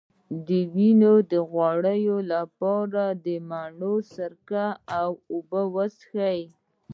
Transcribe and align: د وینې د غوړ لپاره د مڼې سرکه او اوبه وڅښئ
د 0.47 0.49
وینې 0.73 1.13
د 1.31 1.33
غوړ 1.51 1.83
لپاره 2.33 3.03
د 3.25 3.27
مڼې 3.49 3.95
سرکه 4.13 4.65
او 4.99 5.09
اوبه 5.31 5.61
وڅښئ 5.73 6.41